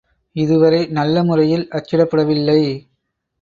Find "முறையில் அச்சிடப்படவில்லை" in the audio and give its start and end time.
1.23-2.59